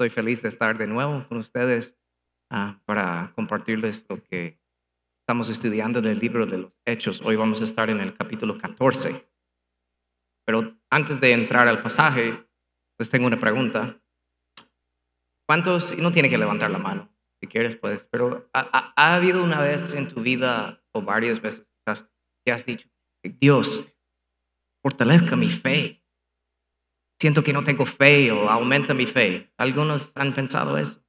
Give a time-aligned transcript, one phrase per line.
[0.00, 1.94] Estoy feliz de estar de nuevo con ustedes
[2.48, 4.58] ah, para compartirles lo que
[5.20, 7.20] estamos estudiando del libro de los Hechos.
[7.20, 9.28] Hoy vamos a estar en el capítulo 14.
[10.46, 12.48] Pero antes de entrar al pasaje,
[12.98, 14.00] les tengo una pregunta.
[15.46, 19.44] ¿Cuántos, y no tiene que levantar la mano, si quieres puedes, pero ¿ha, ha habido
[19.44, 22.08] una vez en tu vida o varias veces quizás
[22.42, 22.88] que has dicho,
[23.22, 23.86] Dios,
[24.82, 25.99] fortalezca mi fe?
[27.20, 29.52] Siento que no tengo fe o aumenta mi fe.
[29.58, 31.04] Algunos han pensado eso.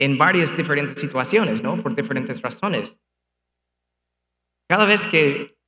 [0.00, 1.82] En varias diferentes situaciones, ¿no?
[1.82, 3.00] Por diferentes razones.
[4.70, 5.58] Cada vez que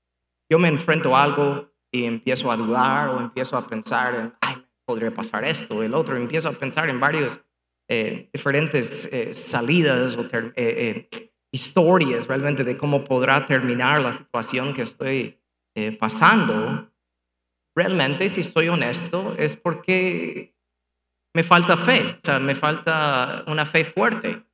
[0.48, 4.65] yo me enfrento a algo y empiezo a dudar o empiezo a pensar en, ay,
[4.84, 7.40] podría pasar esto, el otro, empiezo a pensar en varios
[7.88, 11.09] eh, diferentes eh, salidas o eh,
[11.52, 15.37] historias realmente de cómo podrá terminar la situación que estoy
[15.98, 16.90] pasando,
[17.74, 20.54] realmente, si soy honesto, es porque
[21.35, 24.45] me falta fe, o sea, me falta una fe fuerte.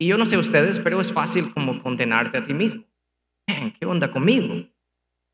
[0.00, 2.84] Y yo no sé ustedes, pero es fácil como condenarte a ti mismo.
[3.46, 4.68] ¿Qué onda conmigo?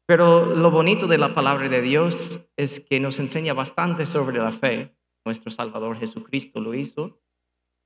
[0.06, 4.52] Pero lo bonito de la palabra de Dios es que nos enseña bastante sobre la
[4.52, 4.96] fe.
[5.24, 7.20] Nuestro Salvador Jesucristo lo hizo.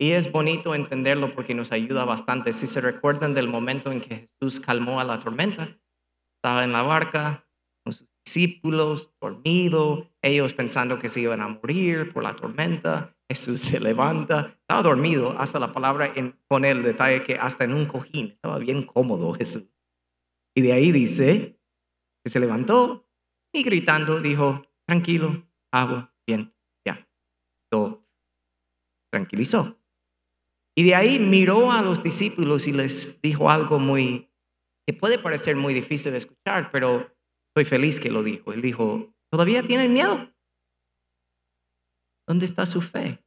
[0.01, 2.53] Y es bonito entenderlo porque nos ayuda bastante.
[2.53, 5.79] Si se recuerdan del momento en que Jesús calmó a la tormenta,
[6.37, 7.42] estaba en la barca
[8.25, 13.17] discípulos, dormido, ellos pensando que se iban a morir por la tormenta.
[13.29, 17.73] Jesús se levanta, estaba dormido, hasta la palabra en, pone el detalle que hasta en
[17.73, 19.65] un cojín, estaba bien cómodo Jesús.
[20.55, 21.59] Y de ahí dice,
[22.23, 23.09] que se levantó
[23.55, 26.55] y gritando dijo, tranquilo, agua, bien,
[26.87, 27.09] ya.
[27.71, 28.03] Todo
[29.13, 29.79] tranquilizó.
[30.75, 34.31] Y de ahí miró a los discípulos y les dijo algo muy,
[34.87, 37.12] que puede parecer muy difícil de escuchar, pero
[37.55, 38.53] estoy feliz que lo dijo.
[38.53, 40.33] Él dijo, ¿todavía tienen miedo?
[42.27, 43.23] ¿Dónde está su fe?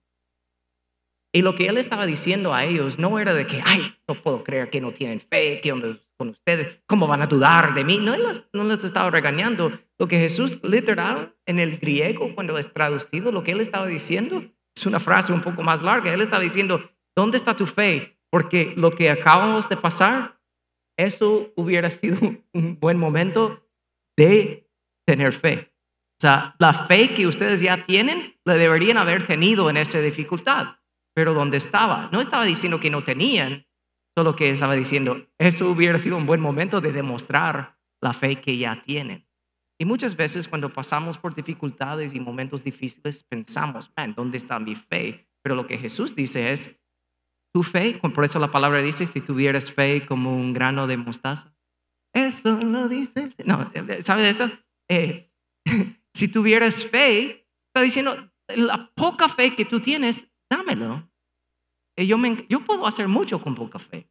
[1.34, 4.44] Y lo que él estaba diciendo a ellos no era de que, ay, no puedo
[4.44, 5.69] creer que no tienen fe, que
[6.18, 7.97] con ustedes, ¿cómo van a dudar de mí?
[7.97, 8.16] No,
[8.53, 9.78] no les estaba regañando.
[10.00, 14.44] Lo que Jesús literal en el griego, cuando es traducido, lo que él estaba diciendo
[14.75, 16.14] es una frase un poco más larga.
[16.14, 18.18] Él estaba diciendo, ¿dónde está tu fe?
[18.31, 20.40] Porque lo que acabamos de pasar,
[20.97, 22.18] eso hubiera sido
[22.53, 23.65] un buen momento
[24.18, 24.70] de
[25.06, 25.74] tener fe.
[26.18, 30.78] O sea, la fe que ustedes ya tienen, la deberían haber tenido en esa dificultad.
[31.14, 32.09] Pero ¿dónde estaba?
[32.12, 33.66] No estaba diciendo que no tenían,
[34.18, 38.58] Solo que estaba diciendo, eso hubiera sido un buen momento de demostrar la fe que
[38.58, 39.28] ya tienen.
[39.78, 44.76] Y muchas veces cuando pasamos por dificultades y momentos difíciles pensamos, man, ¿dónde está mi
[44.76, 45.28] fe?
[45.44, 46.80] Pero lo que Jesús dice es,
[47.53, 51.53] tu fe, por eso la palabra dice, si tuvieras fe como un grano de mostaza.
[52.16, 53.36] Eso lo dice.
[53.46, 54.52] No, ¿sabes eso?
[54.90, 55.30] Eh,
[56.14, 61.12] si tuvieras fe, está diciendo, la poca fe que tú tienes, dámelo.
[61.98, 62.18] Eh, yo,
[62.48, 64.09] yo puedo hacer mucho con poca fe.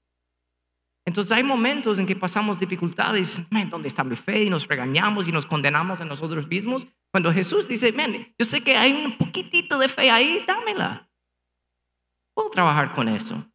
[1.07, 4.45] Entonces hay momentos en que pasamos dificultades, ¿dónde está mi fe?
[4.45, 6.87] Y nos regañamos y nos condenamos a nosotros mismos.
[7.11, 11.11] Cuando Jesús dice, man, yo sé que hay un poquitito de fe ahí, dámela.
[12.35, 13.47] Puedo trabajar con eso.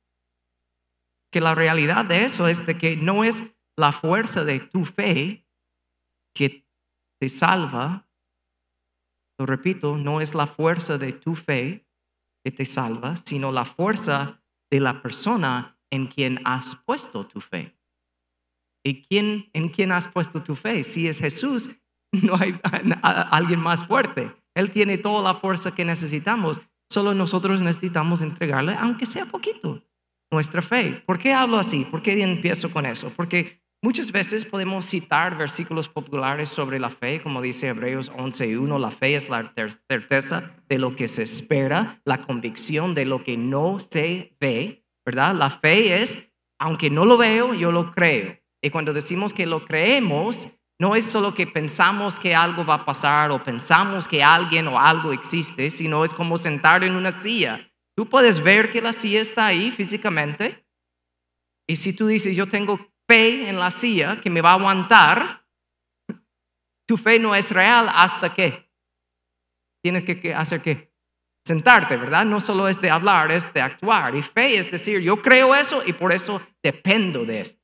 [1.32, 3.44] Que la realidad de eso es de que no es
[3.80, 5.48] la fuerza de tu fe
[6.36, 6.68] que
[7.18, 8.06] te salva.
[9.40, 11.88] Lo repito, no es la fuerza de tu fe
[12.44, 17.80] que te salva, sino la fuerza de la persona en quien has puesto tu fe.
[18.86, 20.84] ¿Y quién, en quién has puesto tu fe?
[20.84, 21.70] Si es Jesús,
[22.12, 22.60] no hay
[23.02, 24.36] alguien más fuerte.
[24.56, 26.60] Él tiene toda la fuerza que necesitamos.
[26.92, 29.82] Solo nosotros necesitamos entregarle, aunque sea poquito,
[30.30, 31.02] nuestra fe.
[31.06, 31.86] ¿Por qué hablo así?
[31.86, 33.14] ¿Por qué empiezo con eso?
[33.16, 38.92] Porque Muchas veces podemos citar versículos populares sobre la fe, como dice Hebreos 11.1, la
[38.92, 39.54] fe es la
[39.90, 45.34] certeza de lo que se espera, la convicción de lo que no se ve, ¿verdad?
[45.34, 48.38] La fe es, aunque no lo veo, yo lo creo.
[48.62, 52.86] Y cuando decimos que lo creemos, no es solo que pensamos que algo va a
[52.86, 57.72] pasar o pensamos que alguien o algo existe, sino es como sentar en una silla.
[57.96, 60.66] Tú puedes ver que la silla está ahí físicamente.
[61.66, 65.44] Y si tú dices, yo tengo fe en la silla que me va a aguantar,
[66.88, 68.70] tu fe no es real hasta que
[69.84, 70.92] tienes que hacer qué?
[71.46, 72.26] Sentarte, ¿verdad?
[72.26, 74.16] No solo es de hablar, es de actuar.
[74.16, 77.60] Y fe es decir, yo creo eso y por eso dependo de esto.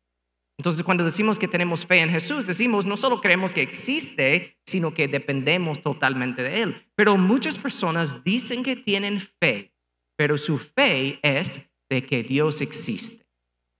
[0.57, 4.93] Entonces, cuando decimos que tenemos fe en Jesús, decimos no solo creemos que existe, sino
[4.93, 6.87] que dependemos totalmente de Él.
[6.95, 9.73] Pero muchas personas dicen que tienen fe,
[10.17, 13.24] pero su fe es de que Dios existe.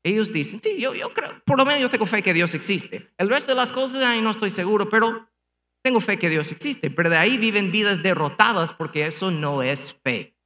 [0.06, 3.10] Ellos dicen, sí, yo, yo creo, por lo menos yo tengo fe que Dios existe.
[3.18, 5.28] El resto de las cosas ahí no estoy seguro, pero
[5.84, 6.92] tengo fe que Dios existe.
[6.92, 10.38] Pero de ahí viven vidas derrotadas porque eso no es fe.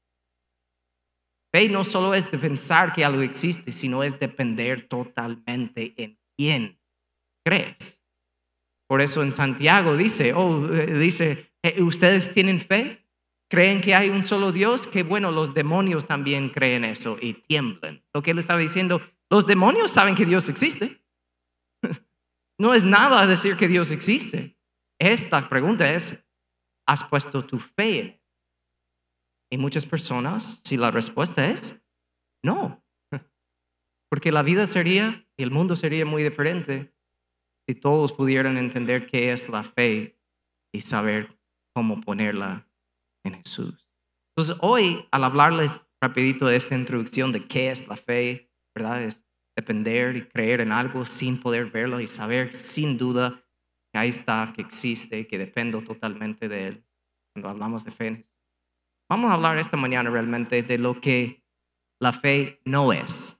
[1.53, 6.79] Fe no solo es pensar que algo existe, sino es depender totalmente en quién
[7.45, 7.99] crees.
[8.87, 13.05] Por eso en Santiago dice, oh, dice, eh, ¿ustedes tienen fe?
[13.51, 14.87] ¿Creen que hay un solo Dios?
[14.87, 18.05] Que bueno, los demonios también creen eso y tiemblan.
[18.13, 21.03] Lo que él estaba diciendo, los demonios saben que Dios existe.
[22.61, 24.59] No es nada decir que Dios existe.
[24.99, 26.21] Esta pregunta es,
[26.85, 28.21] ¿has puesto tu fe
[29.49, 31.81] en y muchas personas, si la respuesta es
[32.43, 32.83] no,
[34.11, 36.93] porque la vida sería y el mundo sería muy diferente
[37.67, 40.19] si todos pudieran entender qué es la fe
[40.73, 41.39] y saber
[41.73, 42.67] cómo ponerla
[43.25, 43.87] en Jesús.
[44.35, 49.03] Entonces, hoy, al hablarles rapidito de esta introducción de qué es la fe, ¿verdad?
[49.03, 49.25] Es
[49.55, 53.43] depender y creer en algo sin poder verlo y saber sin duda
[53.91, 56.85] que ahí está, que existe, que dependo totalmente de Él.
[57.33, 58.29] Cuando hablamos de fe
[59.09, 61.43] Vamos a hablar esta mañana realmente de lo que
[61.99, 63.39] la fe no es.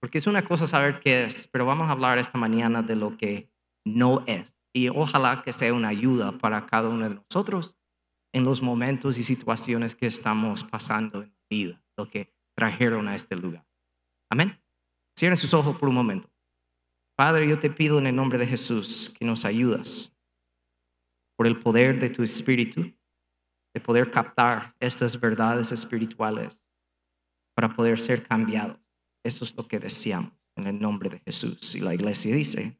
[0.00, 3.16] Porque es una cosa saber qué es, pero vamos a hablar esta mañana de lo
[3.16, 3.48] que
[3.86, 4.52] no es.
[4.74, 7.78] Y ojalá que sea una ayuda para cada uno de nosotros
[8.34, 13.14] en los momentos y situaciones que estamos pasando en la vida, lo que trajeron a
[13.14, 13.66] este lugar.
[14.30, 14.60] Amén.
[15.18, 16.30] Cierren sus ojos por un momento.
[17.16, 20.12] Padre, yo te pido en el nombre de Jesús que nos ayudas
[21.36, 22.92] por el poder de tu Espíritu
[23.74, 26.62] de poder captar estas verdades espirituales
[27.54, 28.78] para poder ser cambiados.
[29.24, 31.74] Eso es lo que deseamos en el nombre de Jesús.
[31.74, 32.78] Y la iglesia dice,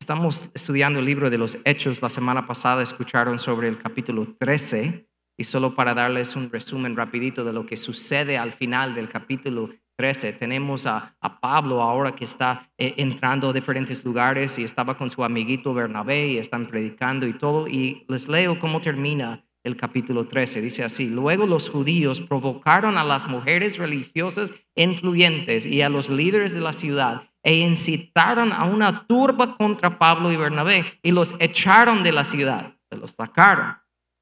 [0.00, 2.00] estamos estudiando el libro de los Hechos.
[2.00, 5.08] La semana pasada escucharon sobre el capítulo 13
[5.38, 9.70] y solo para darles un resumen rapidito de lo que sucede al final del capítulo
[9.96, 15.10] 13, tenemos a, Pablo ahora que está eh, entrando a diferentes lugares y estaba con
[15.10, 17.68] su amiguito Bernabé y están predicando y todo.
[17.68, 20.60] Y les leo cómo termina el capítulo 13.
[20.60, 26.54] Dice así, luego los judíos provocaron a las mujeres religiosas influyentes y a los líderes
[26.54, 32.02] de la ciudad e incitaron a una turba contra Pablo y Bernabé y los echaron
[32.02, 33.76] de la ciudad, se los sacaron.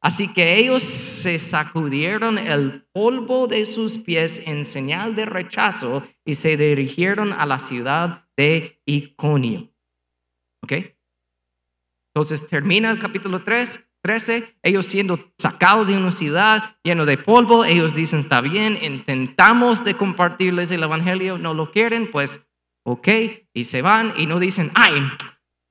[0.06, 6.36] Así que ellos se sacudieron el polvo de sus pies en señal de rechazo y
[6.36, 9.68] se dirigieron a la ciudad de Iconio.
[10.62, 10.74] ¿Ok?
[12.14, 17.64] Entonces termina el capítulo 3 13, ellos siendo sacados de una ciudad lleno de polvo,
[17.64, 22.40] ellos dicen, está bien, intentamos de compartirles el Evangelio, no lo quieren, pues
[22.84, 23.08] ok,
[23.52, 24.92] y se van y no dicen, ay,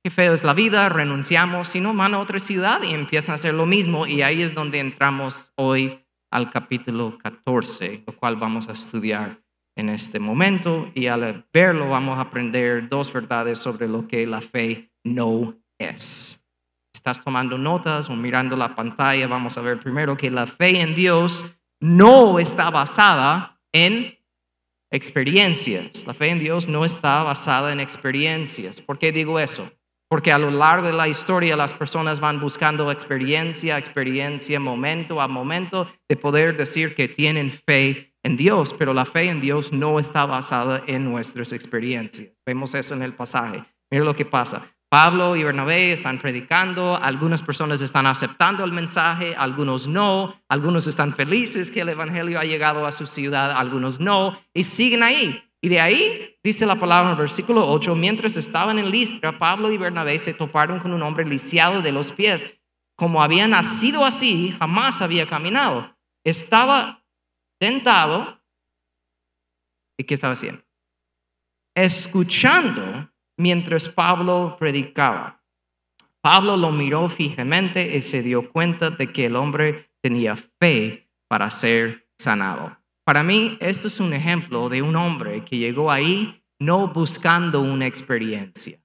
[0.06, 3.54] qué feo es la vida, renunciamos, sino van a otra ciudad y empiezan a hacer
[3.54, 5.98] lo mismo y ahí es donde entramos hoy
[6.30, 9.42] al capítulo 14, lo cual vamos a estudiar
[9.76, 14.40] en este momento y al verlo vamos a aprender dos verdades sobre lo que la
[14.40, 16.40] fe no es
[16.94, 20.94] estás tomando notas o mirando la pantalla, vamos a ver primero que la fe en
[20.94, 21.44] Dios
[21.80, 24.16] no está basada en
[24.92, 26.06] experiencias.
[26.06, 28.80] La fe en Dios no está basada en experiencias.
[28.80, 29.68] ¿Por qué digo eso?
[30.08, 35.26] Porque a lo largo de la historia las personas van buscando experiencia, experiencia, momento a
[35.26, 39.98] momento de poder decir que tienen fe en Dios, pero la fe en Dios no
[39.98, 42.30] está basada en nuestras experiencias.
[42.44, 43.64] Vemos eso en el pasaje.
[43.90, 44.68] Mira lo que pasa.
[44.88, 51.12] Pablo y Bernabé están predicando, algunas personas están aceptando el mensaje, algunos no, algunos están
[51.12, 55.42] felices que el Evangelio ha llegado a su ciudad, algunos no, y siguen ahí.
[55.66, 59.72] Y de ahí dice la palabra en el versículo 8, mientras estaban en Listra, Pablo
[59.72, 62.46] y Bernabé se toparon con un hombre lisiado de los pies.
[62.96, 65.98] Como había nacido así, jamás había caminado.
[66.24, 67.04] Estaba
[67.58, 68.40] tentado.
[69.98, 70.62] ¿Y qué estaba haciendo?
[71.74, 75.42] Escuchando mientras Pablo predicaba.
[76.20, 81.50] Pablo lo miró fijamente y se dio cuenta de que el hombre tenía fe para
[81.50, 82.75] ser sanado.
[83.06, 87.86] Para mí, esto es un ejemplo de un hombre que llegó ahí no buscando una
[87.86, 88.80] experiencia.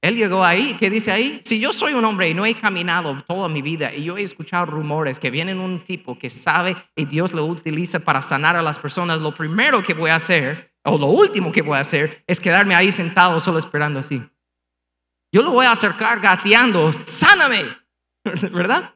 [0.00, 1.40] Él llegó ahí, ¿qué dice ahí?
[1.42, 4.22] Si yo soy un hombre y no he caminado toda mi vida y yo he
[4.22, 8.62] escuchado rumores que viene un tipo que sabe y Dios lo utiliza para sanar a
[8.62, 12.22] las personas, lo primero que voy a hacer o lo último que voy a hacer
[12.28, 14.22] es quedarme ahí sentado solo esperando así.
[15.32, 17.64] Yo lo voy a acercar gateando, sáname,
[18.52, 18.93] ¿verdad?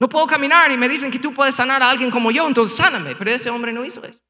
[0.00, 2.76] No puedo caminar y me dicen que tú puedes sanar a alguien como yo, entonces
[2.76, 3.14] sáname.
[3.16, 4.20] Pero ese hombre no hizo eso.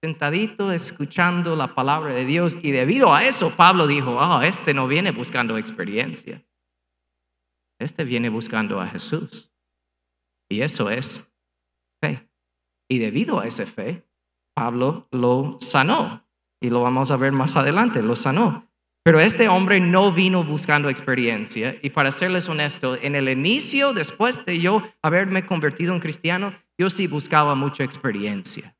[0.00, 4.86] Sentadito escuchando la palabra de Dios y debido a eso Pablo dijo, oh, este no
[4.86, 6.44] viene buscando experiencia.
[7.80, 9.50] Este viene buscando a Jesús.
[10.48, 11.28] Y eso es
[12.00, 12.28] fe.
[12.88, 14.08] Y debido a esa fe,
[14.54, 16.24] Pablo lo sanó.
[16.60, 18.67] Y lo vamos a ver más adelante, lo sanó.
[19.08, 21.78] Pero este hombre no vino buscando experiencia.
[21.80, 26.90] Y para serles honesto, en el inicio, después de yo haberme convertido en cristiano, yo
[26.90, 28.76] sí buscaba mucha experiencia.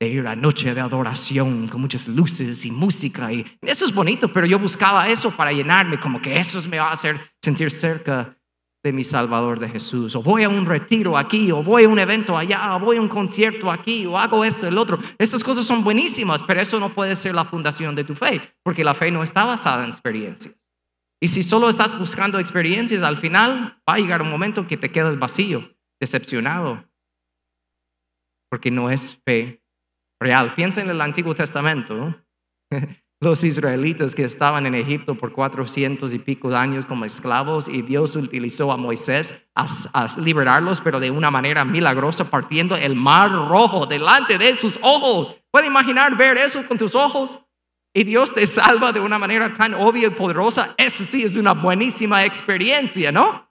[0.00, 3.32] De ir a noche de adoración con muchas luces y música.
[3.32, 6.88] Y eso es bonito, pero yo buscaba eso para llenarme, como que eso me va
[6.88, 8.36] a hacer sentir cerca
[8.84, 10.14] de mi Salvador de Jesús.
[10.14, 13.00] O voy a un retiro aquí, o voy a un evento allá, o voy a
[13.00, 14.98] un concierto aquí, o hago esto, el otro.
[15.18, 18.84] Estas cosas son buenísimas, pero eso no puede ser la fundación de tu fe, porque
[18.84, 20.54] la fe no está basada en experiencias.
[21.20, 24.90] Y si solo estás buscando experiencias, al final va a llegar un momento que te
[24.90, 25.68] quedas vacío,
[26.00, 26.84] decepcionado,
[28.48, 29.62] porque no es fe
[30.20, 30.54] real.
[30.54, 32.14] Piensa en el Antiguo Testamento.
[33.20, 38.14] los israelitas que estaban en Egipto por cuatrocientos y pico años como esclavos y Dios
[38.14, 44.38] utilizó a Moisés a, liberarlos, pero de una manera milagrosa, partiendo el mar rojo delante
[44.38, 45.34] de sus ojos.
[45.50, 47.40] ¿Puede imaginar ver eso con tus ojos?
[47.92, 50.74] Y Dios te salva de una manera tan obvia y poderosa.
[50.76, 53.50] Eso sí es una buenísima experiencia, ¿no?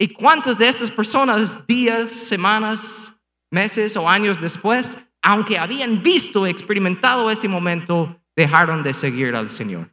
[0.00, 3.14] ¿Y cuántas de estas personas, días, semanas,
[3.50, 9.90] meses o años después, aunque habían visto, experimentado ese momento, dejaron de seguir al Señor.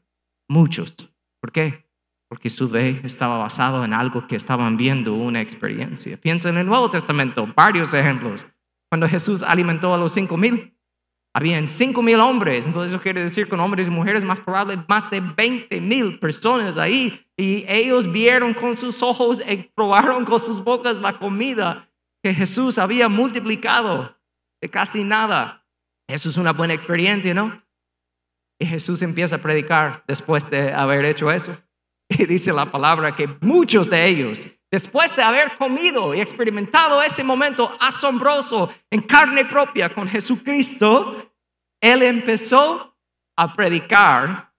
[0.48, 0.96] Muchos.
[1.42, 1.90] ¿Por qué?
[2.30, 6.16] Porque su fe estaba basado en algo que estaban viendo, una experiencia.
[6.18, 8.46] Piensa en el Nuevo Testamento, varios ejemplos.
[8.88, 10.78] Cuando Jesús alimentó a los cinco mil,
[11.34, 15.10] habían cinco mil hombres, entonces eso quiere decir con hombres y mujeres más probable más
[15.10, 17.26] de 20 mil personas ahí.
[17.36, 21.90] Y ellos vieron con sus ojos y probaron con sus bocas la comida
[22.24, 24.16] que Jesús había multiplicado
[24.62, 25.66] de casi nada.
[26.08, 27.65] Eso es una buena experiencia, ¿no?
[28.60, 31.58] Y Jesús empieza a predicar después de haber hecho eso.
[32.10, 37.24] Y dice la palabra que muchos de ellos, después de haber comido y experimentado ese
[37.24, 41.32] momento asombroso en carne propia con Jesucristo,
[41.82, 42.96] Él empezó
[43.38, 44.54] a predicar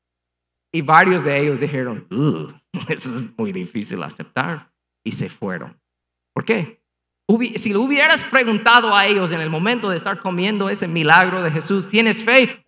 [0.73, 2.07] y varios de ellos dijeron,
[2.89, 4.73] eso es muy difícil aceptar
[5.05, 5.81] y se fueron.
[6.35, 6.83] ¿Por qué?
[7.57, 11.51] Si lo hubieras preguntado a ellos en el momento de estar comiendo ese milagro de
[11.51, 12.63] Jesús, ¿tienes fe?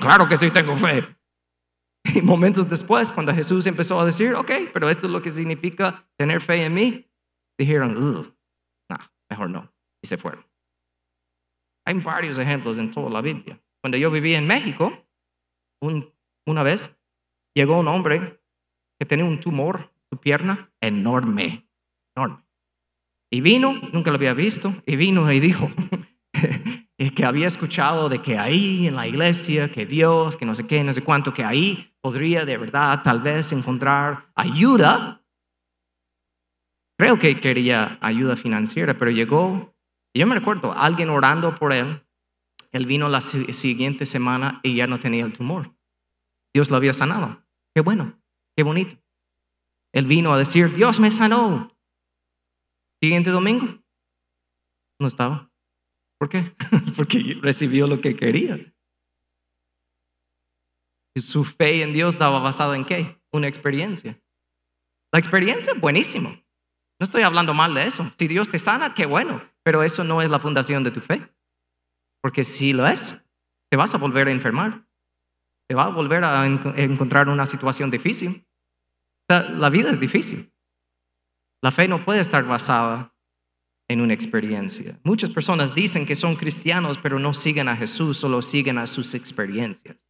[0.00, 1.06] claro que sí tengo fe.
[2.14, 6.08] Y momentos después, cuando Jesús empezó a decir, ok, pero esto es lo que significa
[6.16, 7.06] tener fe en mí,
[7.58, 8.96] dijeron, no,
[9.30, 9.70] mejor no,
[10.02, 10.44] y se fueron.
[11.86, 13.60] Hay varios ejemplos en toda la Biblia.
[13.82, 14.92] Cuando yo vivía en México,
[16.46, 16.90] una vez
[17.54, 18.40] llegó un hombre
[18.98, 21.68] que tenía un tumor su pierna enorme,
[22.16, 22.42] enorme.
[23.30, 25.70] Y vino, nunca lo había visto, y vino y dijo
[27.14, 30.82] que había escuchado de que ahí en la iglesia, que Dios, que no sé qué,
[30.82, 35.22] no sé cuánto, que ahí podría de verdad tal vez encontrar ayuda.
[36.98, 39.74] Creo que quería ayuda financiera, pero llegó,
[40.14, 42.02] yo me recuerdo, alguien orando por él,
[42.72, 45.74] él vino la siguiente semana y ya no tenía el tumor.
[46.52, 47.42] Dios lo había sanado.
[47.74, 48.20] Qué bueno,
[48.56, 48.96] qué bonito.
[49.92, 51.72] Él vino a decir, Dios me sanó.
[53.02, 53.66] Siguiente domingo,
[55.00, 55.50] no estaba.
[56.18, 56.54] ¿Por qué?
[56.96, 58.58] Porque recibió lo que quería.
[61.16, 63.20] Y su fe en Dios estaba basada en qué?
[63.32, 64.20] Una experiencia.
[65.12, 66.30] La experiencia es buenísimo.
[66.30, 68.12] No estoy hablando mal de eso.
[68.18, 69.42] Si Dios te sana, qué bueno.
[69.64, 71.26] Pero eso no es la fundación de tu fe.
[72.22, 73.18] Porque si lo es,
[73.70, 74.86] te vas a volver a enfermar.
[75.68, 78.46] Te va a volver a encontrar una situación difícil.
[79.28, 80.52] La vida es difícil.
[81.62, 83.14] La fe no puede estar basada
[83.88, 84.98] en una experiencia.
[85.02, 89.14] Muchas personas dicen que son cristianos, pero no siguen a Jesús, solo siguen a sus
[89.14, 90.08] experiencias.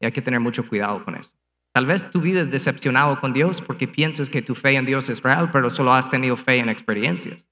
[0.00, 1.34] Y hay que tener mucho cuidado con eso.
[1.72, 5.22] Tal vez tú vives decepcionado con Dios porque piensas que tu fe en Dios es
[5.22, 7.48] real, pero solo has tenido fe en experiencias.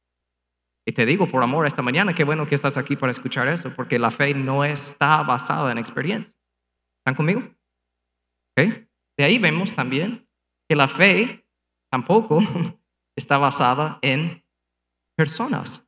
[0.86, 3.74] Y te digo por amor esta mañana, qué bueno que estás aquí para escuchar eso,
[3.74, 6.38] porque la fe no está basada en experiencias.
[7.00, 7.42] ¿Están conmigo?
[8.56, 10.28] De ahí vemos también
[10.68, 11.46] que la fe
[11.90, 12.38] tampoco
[13.16, 14.44] está basada en
[15.16, 15.84] personas.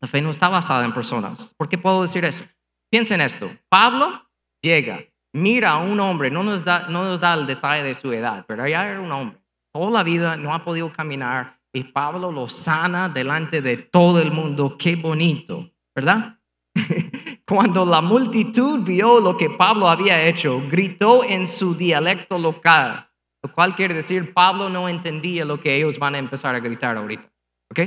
[0.00, 1.54] La fe no está basada en personas.
[1.56, 2.44] ¿Por qué puedo decir eso?
[2.90, 3.50] Piensen esto.
[3.68, 4.28] Pablo
[4.62, 5.00] llega,
[5.32, 8.44] mira a un hombre, no nos da, no nos da el detalle de su edad,
[8.46, 9.40] pero ya era un hombre.
[9.72, 14.30] Toda la vida no ha podido caminar y Pablo lo sana delante de todo el
[14.30, 14.76] mundo.
[14.78, 16.38] Qué bonito, ¿verdad?
[17.46, 23.08] Cuando la multitud vio lo que Pablo había hecho, gritó en su dialecto local.
[23.46, 26.96] Lo cual quiere decir, Pablo no entendía lo que ellos van a empezar a gritar
[26.96, 27.30] ahorita.
[27.70, 27.80] ¿Ok?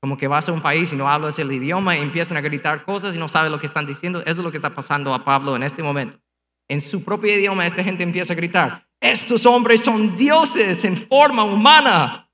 [0.00, 2.84] Como que vas a un país y no hablas el idioma y empiezan a gritar
[2.84, 4.20] cosas y no sabes lo que están diciendo.
[4.20, 6.20] Eso es lo que está pasando a Pablo en este momento.
[6.70, 11.42] En su propio idioma, esta gente empieza a gritar, estos hombres son dioses en forma
[11.42, 12.30] humana.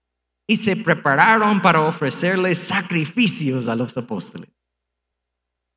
[0.46, 4.50] Y se prepararon para ofrecerles sacrificios a los apóstoles.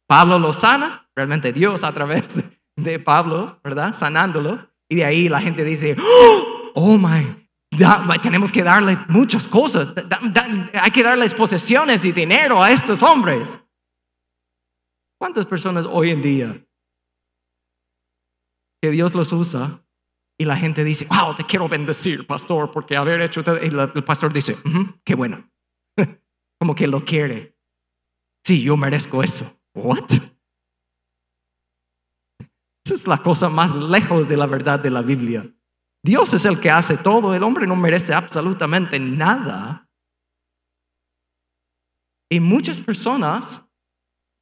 [0.09, 2.35] Pablo lo sana, realmente Dios a través
[2.75, 3.93] de Pablo, ¿verdad?
[3.93, 4.69] Sanándolo.
[4.89, 7.41] Y de ahí la gente dice, oh, oh my,
[8.21, 9.93] tenemos que darle muchas cosas,
[10.73, 13.59] hay que darles posesiones y dinero a estos hombres.
[15.19, 16.65] ¿Cuántas personas hoy en día
[18.81, 19.85] que Dios los usa
[20.39, 24.33] y la gente dice, wow, te quiero bendecir, pastor, porque haber hecho, y el pastor
[24.33, 24.55] dice,
[25.05, 25.47] qué bueno,
[26.59, 27.55] como que lo quiere.
[28.43, 29.55] Sí, yo merezco eso.
[29.75, 30.09] What?
[32.83, 35.47] Esa es la cosa más lejos de la verdad de la Biblia.
[36.03, 39.87] Dios es el que hace todo, el hombre no merece absolutamente nada.
[42.31, 43.63] Y muchas personas,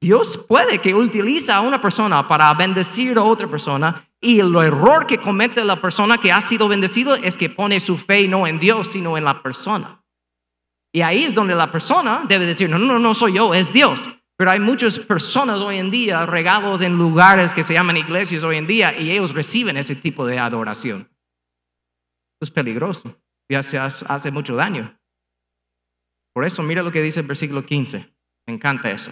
[0.02, 5.06] Dios puede que utilice a una persona para bendecir a otra persona y el error
[5.06, 8.60] que comete la persona que ha sido bendecido es que pone su fe no en
[8.60, 10.02] Dios, sino en la persona.
[10.94, 14.10] Y ahí es donde la persona debe decir, no, no, no soy yo, es Dios.
[14.38, 18.56] Pero hay muchas personas hoy en día regados en lugares que se llaman iglesias hoy
[18.56, 21.10] en día y ellos reciben ese tipo de adoración
[22.42, 23.16] es peligroso
[23.50, 24.98] y hace, hace mucho daño.
[26.34, 28.16] Por eso, mira lo que dice el versículo 15.
[28.48, 29.12] Me encanta eso.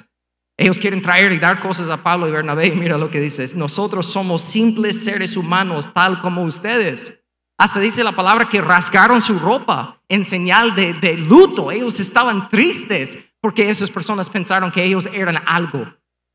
[0.57, 2.71] Ellos quieren traer y dar cosas a Pablo y Bernabé.
[2.71, 3.55] Mira lo que dice.
[3.55, 7.19] Nosotros somos simples seres humanos, tal como ustedes.
[7.59, 11.71] Hasta dice la palabra que rasgaron su ropa en señal de luto.
[11.71, 15.85] Ellos estaban tristes porque esas personas pensaron que ellos eran algo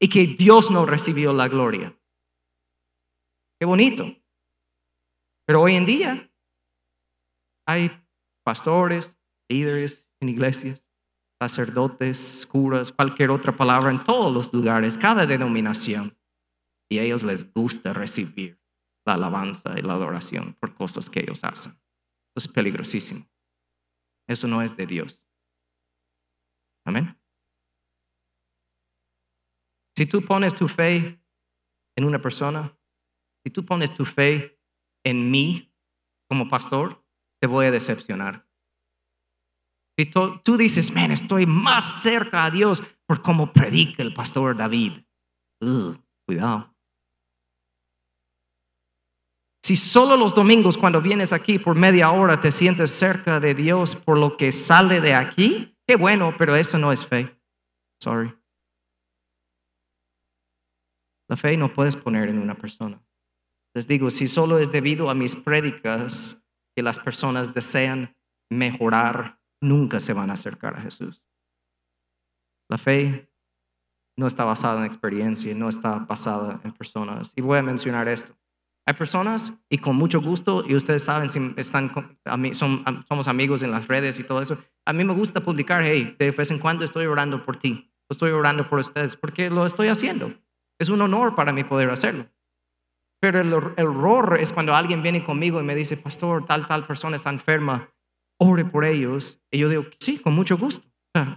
[0.00, 1.94] y que Dios no recibió la gloria.
[3.60, 4.12] Qué bonito.
[5.46, 6.31] Pero hoy en día
[7.72, 7.90] hay
[8.44, 10.88] pastores, líderes en iglesias,
[11.40, 16.16] sacerdotes, curas, cualquier otra palabra en todos los lugares, cada denominación.
[16.90, 18.60] Y a ellos les gusta recibir
[19.06, 21.72] la alabanza y la adoración por cosas que ellos hacen.
[21.72, 23.28] Eso es peligrosísimo.
[24.28, 25.20] Eso no es de Dios.
[26.84, 27.18] Amén.
[29.96, 31.20] Si tú pones tu fe
[31.96, 32.76] en una persona,
[33.44, 34.58] si tú pones tu fe
[35.04, 35.74] en mí
[36.28, 37.01] como pastor,
[37.42, 38.46] te voy a decepcionar.
[39.98, 45.04] Si tú, dices, man, estoy más cerca a Dios por cómo predica el pastor David.
[46.24, 46.72] cuidado.
[49.64, 53.96] Si solo los domingos cuando vienes aquí por media hora te sientes cerca de Dios
[53.96, 57.36] por lo que sale de aquí, qué bueno, pero eso no es fe.
[58.00, 58.32] Sorry.
[61.28, 63.02] La fe no puedes poner en una persona.
[63.74, 66.41] Les digo, si solo es debido a mis prédicas,
[66.74, 68.16] que las personas desean
[68.50, 71.24] mejorar, nunca se van a acercar a Jesús.
[72.68, 73.30] La fe
[74.16, 77.32] no está basada en experiencia, no está basada en personas.
[77.36, 78.34] Y voy a mencionar esto.
[78.86, 81.92] Hay personas, y con mucho gusto, y ustedes saben si están,
[82.54, 86.16] son, somos amigos en las redes y todo eso, a mí me gusta publicar, hey,
[86.18, 89.88] de vez en cuando estoy orando por ti, estoy orando por ustedes, porque lo estoy
[89.88, 90.32] haciendo.
[90.80, 92.26] Es un honor para mí poder hacerlo.
[93.22, 97.14] Pero el, error es cuando alguien viene conmigo y me dice, pastor, tal, tal persona
[97.14, 97.88] está enferma,
[98.40, 99.40] ore por ellos.
[99.48, 100.84] Y yo digo, sí, con mucho gusto.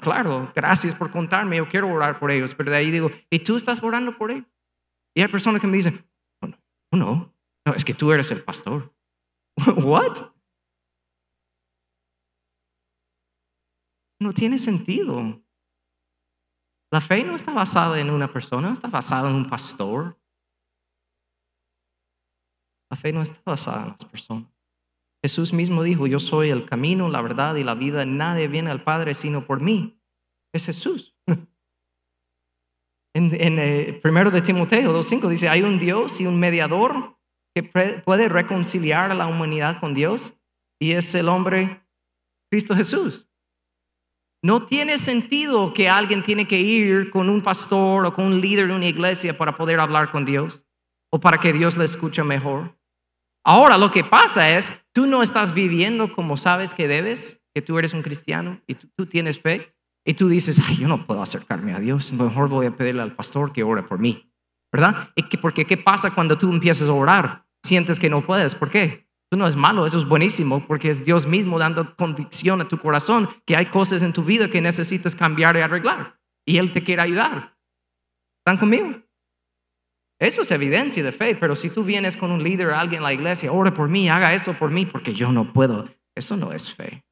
[0.02, 2.56] Claro, gracias por contarme, yo quiero orar por ellos.
[2.56, 4.48] Pero de ahí digo, ¿y tú estás orando por ellos?
[5.16, 6.04] Y hay personas que me dicen,
[6.42, 6.58] oh, no,
[6.92, 7.36] oh, no,
[7.68, 8.92] no, es que tú eres el pastor.
[9.84, 10.32] ¿What?
[14.20, 15.40] No tiene sentido.
[16.92, 20.18] La fe no está basada en una persona, está basada en un pastor,
[22.96, 24.50] la fe no está basada en las personas.
[25.22, 28.06] Jesús mismo dijo, yo soy el camino, la verdad y la vida.
[28.06, 30.00] Nadie viene al Padre sino por mí.
[30.54, 31.16] Es Jesús.
[33.18, 37.18] En, en eh, primero de Timoteo 2.5 dice, hay un Dios y un mediador
[37.56, 40.34] que puede reconciliar a la humanidad con Dios
[40.82, 41.82] y es el hombre
[42.52, 43.30] Cristo Jesús.
[44.44, 48.68] No tiene sentido que alguien tiene que ir con un pastor o con un líder
[48.68, 50.66] de una iglesia para poder hablar con Dios
[51.10, 52.75] o para que Dios le escuche mejor.
[53.48, 57.78] Ahora lo que pasa es, tú no estás viviendo como sabes que debes, que tú
[57.78, 59.72] eres un cristiano y tú, tienes fe,
[60.04, 63.16] y tú dices, ay, yo no puedo acercarme a Dios, mejor voy a pedirle al
[63.16, 64.32] pastor que ore por mí,
[64.74, 65.10] ¿verdad?
[65.16, 67.46] ¿Y que, porque qué pasa cuando tú empiezas a orar?
[67.64, 69.08] Sientes que no puedes, ¿por qué?
[69.32, 72.80] Eso no es malo, eso es buenísimo, porque es Dios mismo dando convicción a tu
[72.80, 76.84] corazón que hay cosas en tu vida que necesitas cambiar y arreglar, y Él te
[76.84, 77.56] quiere ayudar.
[78.40, 79.05] ¿Están conmigo?
[80.20, 83.14] Eso es evidencia de fe, pero si tú vienes con un líder, alguien en la
[83.14, 86.74] iglesia, ore por mí, haga eso por mí, porque yo no puedo, eso no es
[86.74, 87.04] fe.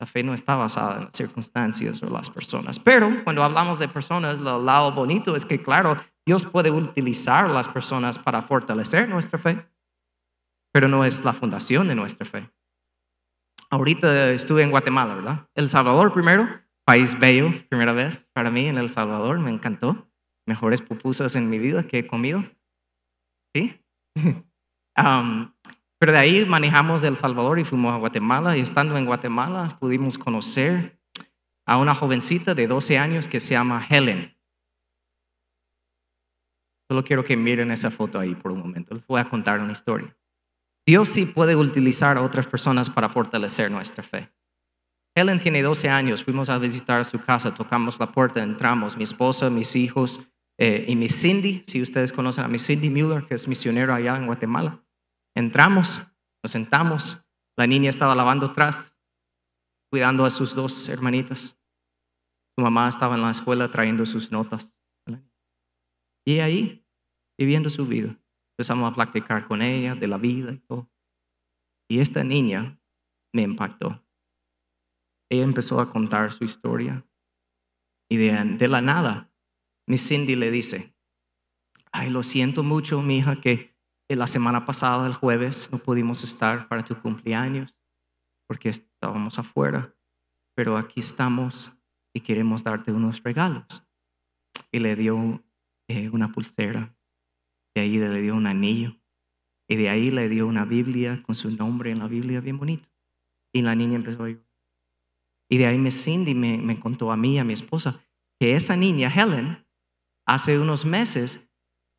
[0.00, 2.80] La fe no está basada en las circunstancias o las personas.
[2.80, 5.96] Pero cuando hablamos de personas, lo lado bonito es que, claro,
[6.26, 9.64] Dios puede utilizar las personas para fortalecer nuestra fe,
[10.72, 12.50] pero no es la fundación de nuestra fe.
[13.70, 15.48] Ahorita estuve en Guatemala, ¿verdad?
[15.54, 16.48] El Salvador primero,
[16.84, 20.11] país bello, primera vez para mí en El Salvador, me encantó
[20.46, 22.44] mejores pupusas en mi vida que he comido.
[23.54, 23.80] ¿Sí?
[24.94, 25.50] Um,
[25.98, 29.78] pero de ahí manejamos de El Salvador y fuimos a Guatemala y estando en Guatemala
[29.80, 31.00] pudimos conocer
[31.66, 34.36] a una jovencita de 12 años que se llama Helen.
[36.90, 38.94] Solo quiero que miren esa foto ahí por un momento.
[38.94, 40.14] Les voy a contar una historia.
[40.86, 44.30] Dios sí puede utilizar a otras personas para fortalecer nuestra fe.
[45.14, 49.50] Helen tiene 12 años, fuimos a visitar su casa, tocamos la puerta, entramos, mi esposa,
[49.50, 50.31] mis hijos
[50.64, 54.16] eh, y mi Cindy, si ustedes conocen a mi Cindy Mueller, que es misionero allá
[54.16, 54.80] en Guatemala.
[55.34, 56.06] Entramos,
[56.40, 57.20] nos sentamos,
[57.58, 58.96] la niña estaba lavando trastes,
[59.90, 61.60] cuidando a sus dos hermanitas.
[62.56, 64.78] Su mamá estaba en la escuela trayendo sus notas.
[66.24, 66.86] Y ahí,
[67.36, 68.16] viviendo su vida,
[68.52, 70.88] empezamos a platicar con ella de la vida y todo.
[71.90, 72.80] Y esta niña
[73.34, 74.00] me impactó.
[75.28, 77.04] Ella empezó a contar su historia
[78.08, 79.31] y de, la nada,
[79.86, 80.94] mi Cindy le dice,
[81.92, 83.72] ay, lo siento mucho, mi hija, que
[84.08, 87.80] la semana pasada, el jueves, no pudimos estar para tu cumpleaños
[88.46, 89.94] porque estábamos afuera,
[90.54, 91.78] pero aquí estamos
[92.14, 93.86] y queremos darte unos regalos.
[94.70, 95.42] Y le dio
[95.88, 96.94] eh, una pulsera,
[97.74, 98.96] de ahí le dio un anillo,
[99.68, 102.88] y de ahí le dio una Biblia con su nombre en la Biblia bien bonito.
[103.54, 104.46] Y la niña empezó a llorar.
[105.50, 108.02] Y de ahí me Cindy me, me contó a mí, a mi esposa,
[108.38, 109.66] que esa niña, Helen,
[110.26, 111.40] hace unos meses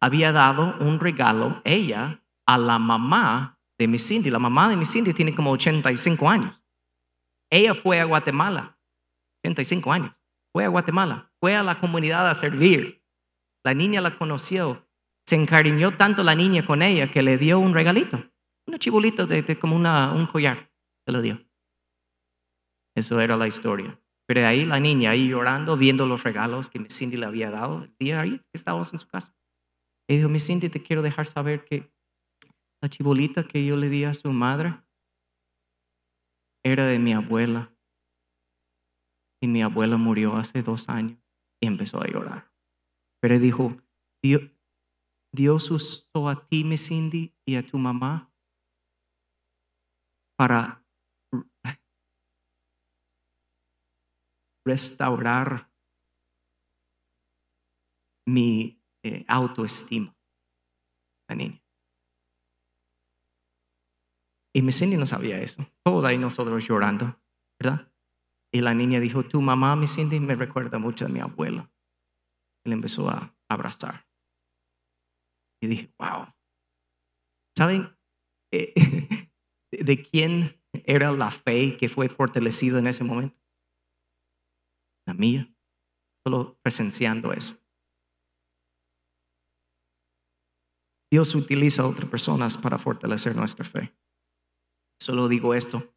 [0.02, 4.30] había dado un regalo, ella, a la mamá de mi Cindy.
[4.30, 6.62] La mamá de mi Cindy tiene como 85 años.
[7.50, 8.78] Ella fue a Guatemala,
[9.44, 10.16] 85 años.
[10.52, 13.04] Fue a Guatemala, fue a la comunidad a servir.
[13.64, 14.88] La niña la conoció,
[15.26, 18.24] se encariñó tanto la niña con ella que le dio un regalito,
[18.68, 20.70] una chibolita de, como un collar,
[21.06, 21.44] se lo dio.
[22.96, 24.00] Eso era la historia.
[24.34, 27.84] Pero ahí la niña, ahí llorando, viendo los regalos que mi Cindy le había dado
[27.84, 29.38] el día ahí que estábamos en su casa.
[30.10, 31.94] Y dijo, mi Cindy, te quiero dejar saber que
[32.82, 34.82] la chibolita que yo le di a su madre
[36.66, 37.72] era de mi abuela.
[39.40, 41.20] Y mi abuela murió hace dos años
[41.62, 42.52] y empezó a llorar.
[43.22, 43.78] Pero dijo,
[44.24, 44.50] Dios,
[45.32, 48.34] Dios usó a ti, mi Cindy, y a tu mamá
[50.36, 50.83] para
[54.66, 55.72] restaurar
[58.26, 60.16] mi eh, autoestima,
[61.30, 61.64] la niña.
[64.56, 65.66] Y mi Cindy no sabía eso.
[65.84, 67.20] Todos ahí nosotros llorando,
[67.60, 67.92] ¿verdad?
[68.54, 71.72] Y la niña dijo, tu mamá, mi Cindy, me recuerda mucho a mi abuela.
[72.64, 74.08] Y le empezó a abrazar.
[75.60, 76.28] Y dije, wow.
[77.58, 77.98] ¿Saben
[78.52, 78.74] eh,
[79.72, 83.43] de quién era la fe que fue fortalecida en ese momento?
[85.06, 85.54] La mía,
[86.26, 87.58] solo presenciando eso.
[91.12, 93.96] Dios utiliza a otras personas para fortalecer nuestra fe.
[95.00, 95.94] Solo digo esto.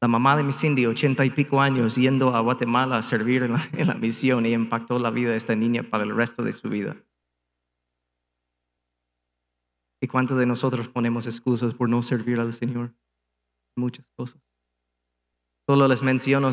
[0.00, 3.52] La mamá de mi Cindy, ochenta y pico años, yendo a Guatemala a servir en
[3.52, 6.52] la, en la misión y impactó la vida de esta niña para el resto de
[6.52, 6.96] su vida.
[10.02, 12.92] ¿Y cuántos de nosotros ponemos excusas por no servir al Señor?
[13.76, 14.42] Muchas cosas.
[15.68, 16.52] Solo les menciono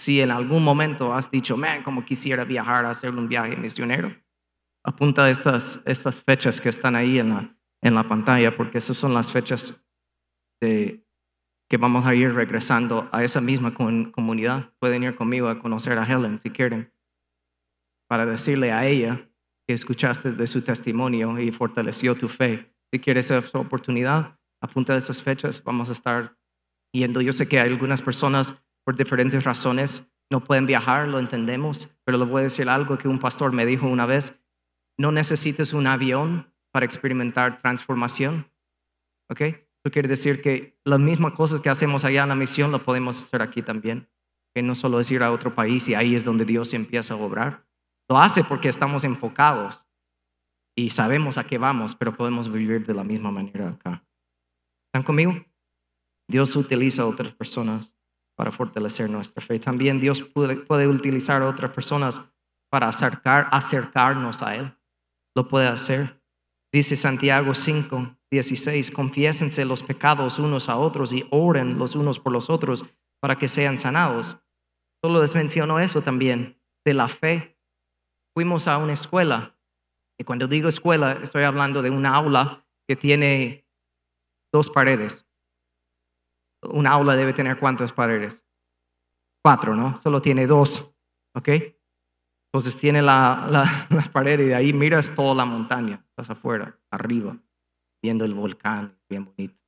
[0.00, 4.16] si en algún momento has dicho, man, como quisiera viajar a hacer un viaje misionero,
[4.82, 9.12] apunta estas, estas fechas que están ahí en la, en la pantalla, porque esas son
[9.12, 9.84] las fechas
[10.62, 11.04] de,
[11.68, 14.72] que vamos a ir regresando a esa misma comunidad.
[14.78, 16.94] Pueden ir conmigo a conocer a Helen si quieren,
[18.08, 19.28] para decirle a ella
[19.68, 22.74] que escuchaste de su testimonio y fortaleció tu fe.
[22.90, 26.38] Si quieres esa oportunidad, apunta esas fechas, vamos a estar
[26.90, 27.20] yendo.
[27.20, 28.54] Yo sé que hay algunas personas
[28.90, 33.06] por diferentes razones no pueden viajar, lo entendemos, pero le voy a decir algo que
[33.06, 34.34] un pastor me dijo una vez,
[34.98, 38.50] no necesites un avión para experimentar transformación,
[39.30, 39.42] ¿ok?
[39.42, 43.22] Eso quiere decir que las mismas cosas que hacemos allá en la misión lo podemos
[43.22, 44.08] hacer aquí también,
[44.56, 47.18] que no solo es ir a otro país y ahí es donde Dios empieza a
[47.18, 47.68] obrar.
[48.08, 49.86] Lo hace porque estamos enfocados
[50.76, 54.04] y sabemos a qué vamos, pero podemos vivir de la misma manera acá.
[54.88, 55.34] ¿Están conmigo?
[56.28, 57.99] Dios utiliza a otras personas
[58.40, 59.60] para fortalecer nuestra fe.
[59.60, 62.22] También Dios puede, utilizar a otras personas
[62.70, 64.74] para acercar, acercarnos a Él.
[65.36, 66.22] Lo puede hacer.
[66.72, 72.32] Dice Santiago 5, 16, confiésense los pecados unos a otros y oren los unos por
[72.32, 72.86] los otros
[73.20, 74.38] para que sean sanados.
[75.04, 77.58] Solo les menciono eso también, de la fe.
[78.34, 79.54] Fuimos a una escuela,
[80.18, 83.66] y cuando digo escuela, estoy hablando de una aula que tiene
[84.50, 85.26] dos paredes.
[86.62, 88.44] Un aula debe tener cuántas paredes?
[89.42, 89.98] Cuatro, ¿no?
[90.00, 90.94] Solo tiene dos,
[91.34, 91.48] ¿ok?
[92.52, 93.46] Entonces tiene la,
[93.90, 97.36] la, pared y de ahí miras toda la montaña, estás afuera, arriba.
[98.02, 99.58] viendo el volcán, bien bonito,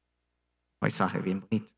[0.80, 1.72] paisaje bien bonito.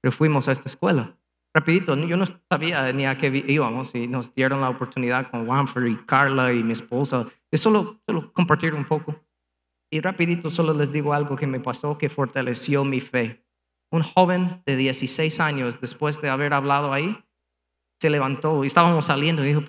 [0.00, 1.16] Pero fuimos a esta escuela.
[1.54, 5.86] Rapidito, yo no sabía ni a qué íbamos y nos dieron la oportunidad con Wanford
[5.86, 9.24] y Carla y mi esposa de solo, solo compartir un poco.
[9.90, 13.45] Y rapidito solo les digo algo que me pasó que fortaleció mi fe.
[13.92, 17.16] Un joven de 16 años, después de haber hablado ahí,
[18.00, 19.62] se levantó y estábamos saliendo y dijo,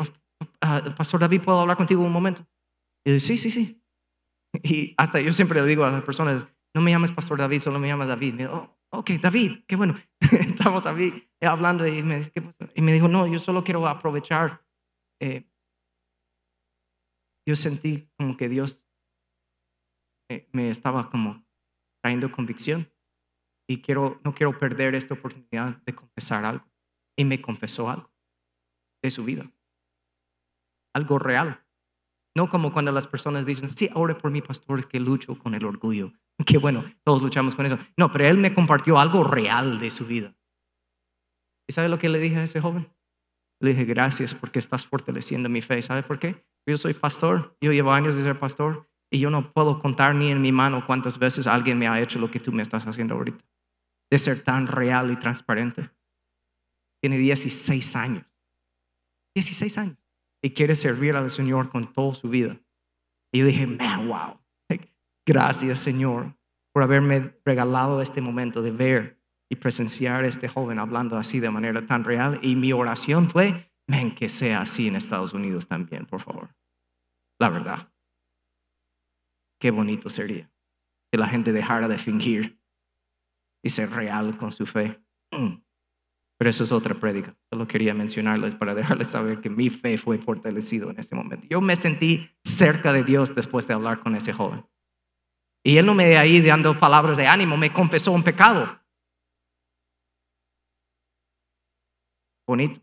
[0.62, 2.46] ah, Pastor David, ¿puedo hablar contigo un momento?
[3.06, 3.82] Y yo, sí, sí, sí.
[4.64, 7.80] Y hasta yo siempre le digo a las personas, no me llames Pastor David, solo
[7.80, 8.40] me llamas David.
[8.40, 9.96] Y oh, ok, David, qué bueno.
[10.20, 12.22] Estamos ahí hablando y me,
[12.76, 14.66] y me dijo, no, yo solo quiero aprovechar.
[15.22, 15.50] Eh,
[17.48, 18.84] yo sentí como que Dios
[20.52, 21.46] me estaba como
[22.04, 22.92] trayendo convicción
[23.68, 26.66] y quiero, no quiero perder esta oportunidad de confesar algo.
[27.18, 28.10] Y me confesó algo
[29.02, 29.52] de su vida,
[30.94, 31.64] algo real.
[32.36, 35.66] No como cuando las personas dicen, sí, ore por mi pastor que lucho con el
[35.66, 36.14] orgullo.
[36.46, 37.80] Que bueno, todos luchamos con eso.
[37.98, 40.36] No, pero él me compartió algo real de su vida.
[41.68, 42.88] ¿Y sabe lo que le dije a ese joven?
[43.60, 45.82] Le dije, gracias porque estás fortaleciendo mi fe.
[45.82, 46.46] ¿Sabe por qué?
[46.68, 50.30] Yo soy pastor, yo llevo años de ser pastor y yo no puedo contar ni
[50.30, 53.16] en mi mano cuántas veces alguien me ha hecho lo que tú me estás haciendo
[53.16, 53.44] ahorita.
[54.10, 55.90] De ser tan real y transparente.
[57.02, 58.26] Tiene 16 años.
[59.36, 59.98] 16 años.
[60.42, 62.60] Y quiere servir al Señor con toda su vida.
[63.34, 64.40] Y yo dije, man, wow.
[65.28, 66.38] Gracias, Señor,
[66.74, 71.50] por haberme regalado este momento de ver y presenciar a este joven hablando así de
[71.50, 72.40] manera tan real.
[72.42, 76.56] Y mi oración fue, man, que sea así en Estados Unidos también, por favor.
[77.42, 77.92] La verdad.
[79.60, 80.50] Qué bonito sería
[81.12, 82.62] que la gente dejara de fingir
[83.64, 85.00] y ser real con su fe.
[85.32, 85.62] Mm.
[86.38, 87.36] Pero eso es otra prédica.
[87.52, 91.48] Solo quería mencionarles para dejarles saber que mi fe fue fortalecido en ese momento.
[91.50, 94.66] Yo me sentí cerca de Dios después de hablar con ese joven.
[95.66, 98.80] Y él no me ahí dando palabras de ánimo, me confesó un pecado.
[102.48, 102.80] Bonito.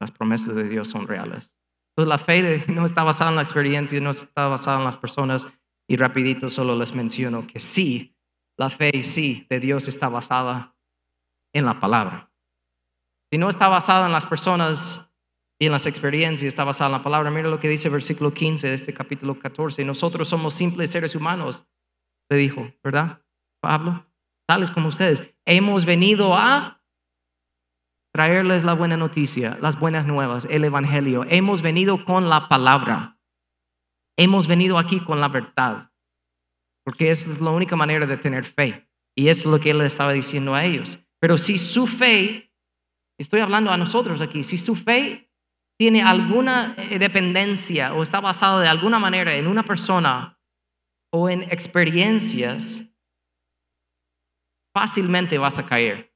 [0.00, 1.54] Las promesas de Dios son reales.
[1.90, 5.48] Entonces la fe no está basada en la experiencia, no está basada en las personas.
[5.88, 8.16] Y rapidito solo les menciono que sí,
[8.58, 10.76] la fe sí de Dios está basada
[11.54, 12.30] en la palabra.
[13.30, 15.10] Si no está basada en las personas
[15.58, 17.30] y en las experiencias, está basada en la palabra.
[17.30, 19.84] Mira lo que dice el versículo 15 de este capítulo 14.
[19.84, 21.64] Nosotros somos simples seres humanos,
[22.28, 23.22] le dijo, ¿verdad?
[23.62, 24.06] Pablo,
[24.46, 25.22] tales como ustedes.
[25.46, 26.82] Hemos venido a
[28.12, 31.24] traerles la buena noticia, las buenas nuevas, el Evangelio.
[31.28, 33.18] Hemos venido con la palabra.
[34.18, 35.91] Hemos venido aquí con la verdad.
[36.84, 38.88] Porque es la única manera de tener fe.
[39.16, 40.98] Y eso es lo que él estaba diciendo a ellos.
[41.20, 42.52] Pero si su fe,
[43.18, 45.30] estoy hablando a nosotros aquí, si su fe
[45.78, 50.38] tiene alguna eh, dependencia o está basada de alguna manera en una persona
[51.12, 52.88] o en experiencias,
[54.74, 56.12] fácilmente vas a caer.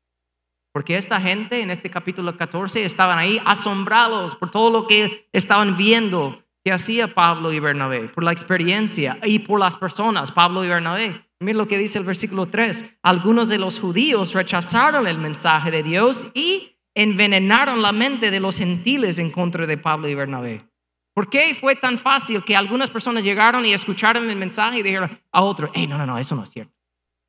[0.73, 5.77] Porque esta gente en este capítulo 14 estaban ahí asombrados por todo lo que estaban
[5.77, 10.69] viendo que hacía Pablo y Bernabé, por la experiencia y por las personas, Pablo y
[10.69, 11.25] Bernabé.
[11.39, 12.97] Mira lo que dice el versículo 3.
[13.05, 18.59] Algunos de los judíos rechazaron el mensaje de Dios y envenenaron la mente de los
[18.59, 20.69] gentiles en contra de Pablo y Bernabé.
[21.15, 25.21] ¿Por qué fue tan fácil que algunas personas llegaron y escucharon el mensaje y dijeron
[25.31, 26.75] a otro, hey, no, no, no, eso no es cierto.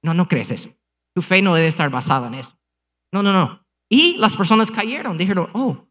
[0.01, 0.71] No, no crees eso.
[1.13, 2.57] Tu fe no debe estar basada en eso.
[3.11, 3.63] No, no, no.
[3.87, 5.86] Y las personas cayeron, dijeron, oh,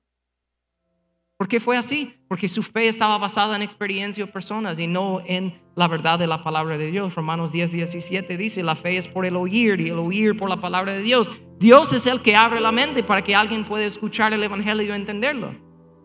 [1.36, 2.14] ¿por qué fue así?
[2.28, 6.26] Porque su fe estaba basada en experiencia o personas y no en la verdad de
[6.26, 7.14] la palabra de Dios.
[7.14, 10.60] Romanos 10, 17 dice, la fe es por el oír y el oír por la
[10.60, 11.30] palabra de Dios.
[11.58, 14.96] Dios es el que abre la mente para que alguien pueda escuchar el Evangelio y
[14.96, 15.54] entenderlo.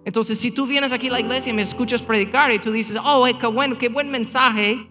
[0.04, 2.98] Entonces, si tú vienes aquí a la iglesia y me escuchas predicar y tú dices,
[3.04, 4.89] oh, qué bueno, qué buen mensaje,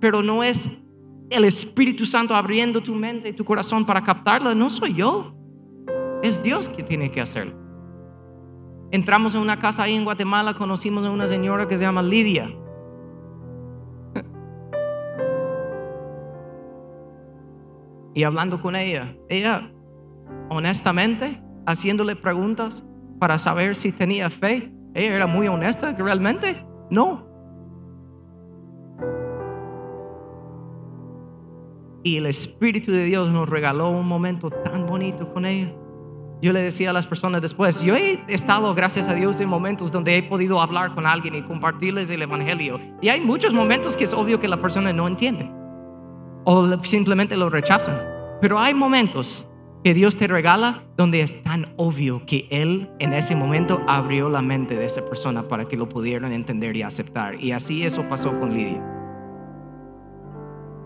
[0.00, 0.68] pero no es
[1.30, 5.34] el Espíritu Santo abriendo tu mente y tu corazón para captarlo, no soy yo.
[6.22, 7.67] Es Dios que tiene que hacerlo.
[8.90, 12.50] Entramos en una casa ahí en Guatemala, conocimos a una señora que se llama Lidia.
[18.14, 19.70] Y hablando con ella, ella
[20.48, 22.84] honestamente, haciéndole preguntas
[23.20, 27.28] para saber si tenía fe, ella era muy honesta que realmente no.
[32.02, 35.72] Y el Espíritu de Dios nos regaló un momento tan bonito con ella.
[36.40, 39.90] Yo le decía a las personas después, yo he estado, gracias a Dios, en momentos
[39.90, 42.78] donde he podido hablar con alguien y compartirles el Evangelio.
[43.02, 45.50] Y hay muchos momentos que es obvio que la persona no entiende
[46.44, 47.98] o simplemente lo rechazan.
[48.40, 49.44] Pero hay momentos
[49.84, 54.40] que Dios te regala donde es tan obvio que Él en ese momento abrió la
[54.40, 57.38] mente de esa persona para que lo pudieran entender y aceptar.
[57.38, 58.82] Y así eso pasó con Lidia.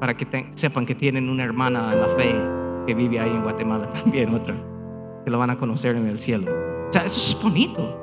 [0.00, 2.34] para que sepan que tienen una hermana en la fe
[2.86, 4.56] que vive ahí en Guatemala también, otra,
[5.24, 6.50] que la van a conocer en el cielo.
[6.88, 7.98] O sea, eso es bonito.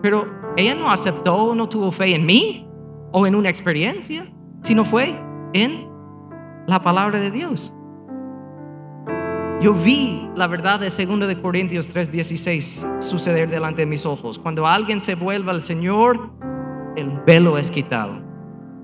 [0.00, 0.26] Pero
[0.56, 2.68] ella no aceptó, no tuvo fe en mí
[3.12, 4.30] o en una experiencia,
[4.62, 5.18] sino fue
[5.52, 5.88] en
[6.66, 7.72] la palabra de Dios.
[9.60, 14.38] Yo vi la verdad de 2 de Corintios 3:16 suceder delante de mis ojos.
[14.38, 16.30] Cuando alguien se vuelve al Señor,
[16.94, 18.20] el velo es quitado.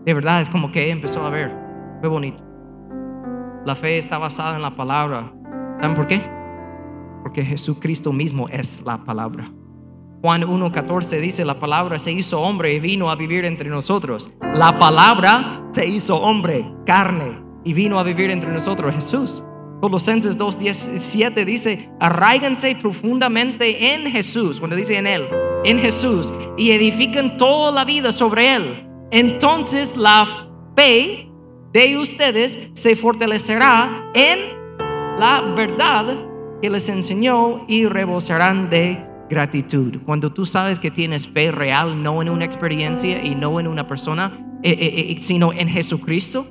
[0.05, 1.55] De verdad es como que empezó a ver.
[2.01, 2.43] Fue bonito.
[3.65, 5.33] La fe está basada en la palabra.
[5.81, 6.23] ¿Saben por qué?
[7.23, 9.51] Porque Jesucristo mismo es la palabra.
[10.23, 14.31] Juan 1.14 dice, la palabra se hizo hombre y vino a vivir entre nosotros.
[14.55, 19.43] La palabra se hizo hombre, carne, y vino a vivir entre nosotros Jesús.
[19.81, 25.29] Colosenses 2.17 dice, arraiganse profundamente en Jesús, cuando dice en Él,
[25.65, 28.87] en Jesús, y edifican toda la vida sobre Él.
[29.11, 30.27] Entonces la
[30.75, 31.29] fe
[31.75, 34.64] de ustedes se fortalecerá en
[35.19, 36.17] la verdad
[36.61, 39.99] que les enseñó y rebosarán de gratitud.
[40.05, 43.87] Cuando tú sabes que tienes fe real, no en una experiencia y no en una
[43.87, 46.47] persona, eh, eh, eh, sino en Jesucristo,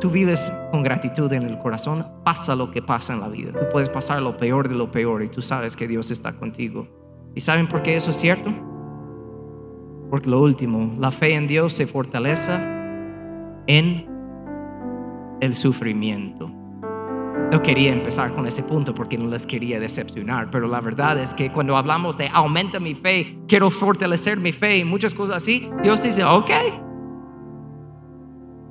[0.00, 3.52] tú vives con gratitud en el corazón, pasa lo que pasa en la vida.
[3.52, 6.88] Tú puedes pasar lo peor de lo peor y tú sabes que Dios está contigo.
[7.34, 8.50] ¿Y saben por qué eso es cierto?
[10.10, 12.52] Porque lo último, la fe en Dios se fortalece
[13.66, 14.06] en
[15.40, 16.50] el sufrimiento.
[17.52, 21.32] No quería empezar con ese punto porque no les quería decepcionar, pero la verdad es
[21.32, 25.70] que cuando hablamos de aumenta mi fe, quiero fortalecer mi fe y muchas cosas así,
[25.82, 26.50] Dios dice, ok,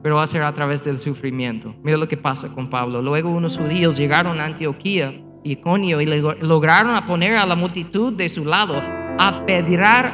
[0.03, 1.73] pero va a ser a través del sufrimiento.
[1.83, 3.01] Mira lo que pasa con Pablo.
[3.01, 8.45] Luego unos judíos llegaron a Antioquía Iconio y lograron poner a la multitud de su
[8.45, 8.75] lado.
[9.17, 10.13] Apedrear-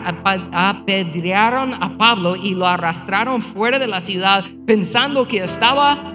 [0.53, 6.13] apedrearon a Pablo y lo arrastraron fuera de la ciudad pensando que estaba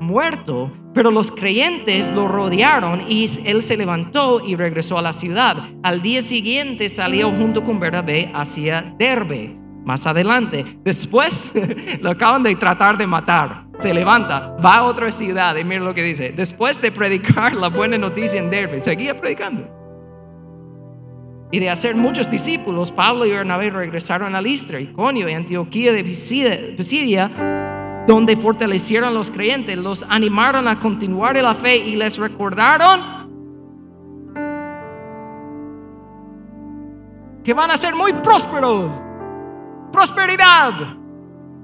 [0.00, 0.70] muerto.
[0.94, 5.56] Pero los creyentes lo rodearon y él se levantó y regresó a la ciudad.
[5.82, 9.56] Al día siguiente salió junto con Bernabé hacia Derbe.
[9.84, 11.52] Más adelante, después
[12.00, 13.64] lo acaban de tratar de matar.
[13.80, 16.32] Se levanta, va a otra ciudad y mira lo que dice.
[16.34, 19.68] Después de predicar la buena noticia en Derbe, seguía predicando.
[21.50, 26.02] Y de hacer muchos discípulos, Pablo y Bernabé regresaron a Listra, Iconio y Antioquía de
[26.02, 27.73] Pisidia,
[28.06, 33.24] donde fortalecieron a los creyentes, los animaron a continuar en la fe y les recordaron
[37.42, 38.96] que van a ser muy prósperos.
[39.92, 40.72] Prosperidad,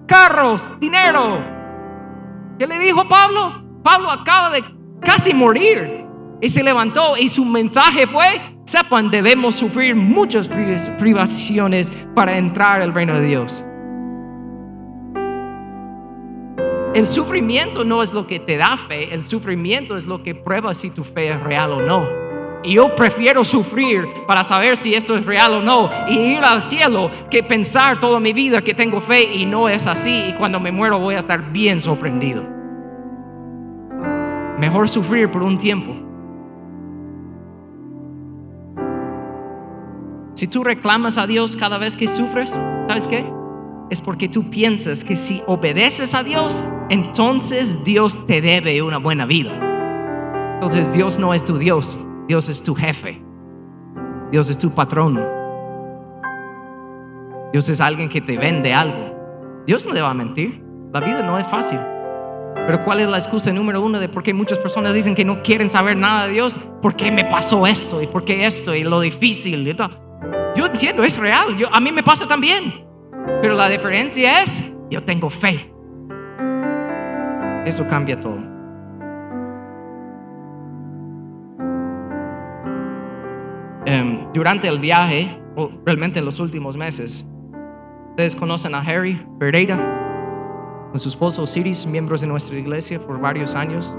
[0.07, 1.43] carros, dinero.
[2.59, 3.63] ¿Qué le dijo Pablo?
[3.83, 4.63] Pablo acaba de
[5.01, 6.05] casi morir
[6.41, 12.83] y se levantó y su mensaje fue, sepan, debemos sufrir muchas pri- privaciones para entrar
[12.83, 13.65] al reino de Dios.
[16.93, 20.75] El sufrimiento no es lo que te da fe, el sufrimiento es lo que prueba
[20.75, 22.09] si tu fe es real o no.
[22.65, 26.61] Y yo prefiero sufrir para saber si esto es real o no y ir al
[26.61, 30.59] cielo que pensar toda mi vida que tengo fe y no es así y cuando
[30.59, 32.45] me muero voy a estar bien sorprendido.
[34.59, 35.95] Mejor sufrir por un tiempo.
[40.35, 42.51] Si tú reclamas a Dios cada vez que sufres,
[42.89, 43.25] ¿sabes qué?
[43.91, 49.25] Es porque tú piensas que si obedeces a Dios, entonces Dios te debe una buena
[49.25, 49.53] vida.
[50.55, 51.99] Entonces Dios no es tu Dios,
[52.29, 53.23] Dios es tu jefe.
[54.31, 55.25] Dios es tu patrón.
[57.53, 59.63] Dios es alguien que te vende algo.
[59.67, 60.63] Dios no te va a mentir.
[60.93, 61.79] La vida no es fácil.
[62.55, 65.43] Pero ¿cuál es la excusa número uno de por qué muchas personas dicen que no
[65.43, 66.61] quieren saber nada de Dios?
[66.83, 68.03] ¿Por qué me pasó esto?
[68.03, 68.75] ¿Y por qué esto?
[68.75, 69.67] Y lo difícil.
[69.67, 69.91] Y todo.
[70.57, 71.57] Yo entiendo, es real.
[71.57, 72.85] Yo, a mí me pasa también.
[73.41, 75.73] Pero la diferencia es, yo tengo fe.
[77.65, 78.39] Eso cambia todo.
[83.85, 87.27] Em, durante el viaje, o realmente en los últimos meses,
[88.11, 89.79] ustedes conocen a Harry Pereira,
[90.91, 93.95] con su esposo Osiris, miembros de nuestra iglesia por varios años.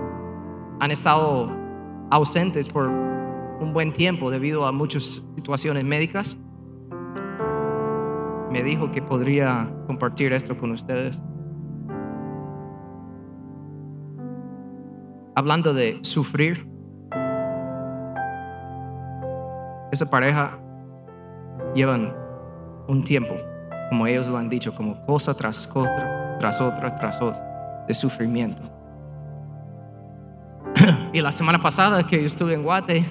[0.80, 1.50] Han estado
[2.10, 6.36] ausentes por un buen tiempo debido a muchas situaciones médicas.
[8.52, 11.22] Me dijo que podría compartir esto con ustedes.
[15.36, 16.68] Hablando de sufrir,
[19.92, 20.58] esa pareja
[21.74, 22.14] llevan
[22.88, 23.36] un tiempo,
[23.90, 28.62] como ellos lo han dicho, como cosa tras cosa, tras otra, tras otra, de sufrimiento.
[31.14, 33.06] y la semana pasada que yo estuve en Guate,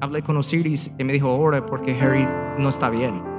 [0.00, 2.26] hablé con Osiris y me dijo, ora porque Harry
[2.58, 3.30] no está bien.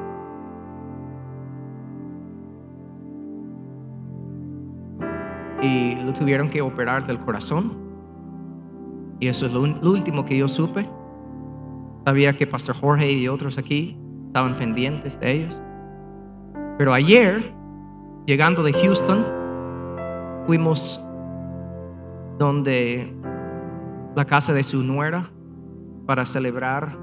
[5.62, 7.91] y lo tuvieron que operar del corazón.
[9.22, 10.89] Y eso es lo, último que yo supe.
[12.05, 13.95] Sabía que Pastor Jorge y otros aquí
[14.26, 15.61] estaban pendientes de ellos.
[16.80, 17.53] Pero ayer,
[18.26, 19.24] llegando de Houston,
[20.47, 20.99] fuimos
[22.39, 23.15] donde
[24.15, 25.30] la casa de su nuera
[26.07, 26.97] para celebrar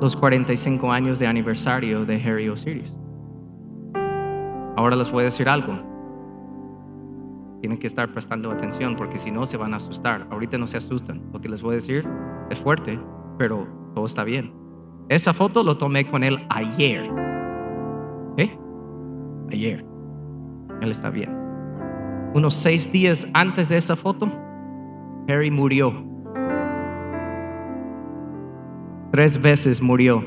[0.00, 2.92] los 45 años de aniversario de Harry Osiris.
[4.76, 5.93] Ahora les voy a decir algo.
[7.64, 10.26] Tienen que estar prestando atención porque si no se van a asustar.
[10.30, 11.22] Ahorita no se asustan.
[11.32, 12.06] Lo que les voy a decir
[12.50, 13.00] es fuerte,
[13.38, 14.52] pero todo está bien.
[15.08, 17.10] Esa foto lo tomé con él ayer.
[18.36, 18.54] ¿Eh?
[19.50, 19.82] Ayer.
[20.82, 21.34] Él está bien.
[22.34, 24.28] Unos seis días antes de esa foto,
[25.26, 25.90] Harry murió.
[29.10, 30.22] Tres veces murió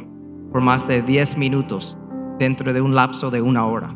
[0.51, 1.95] por más de diez minutos
[2.39, 3.95] dentro de un lapso de una hora.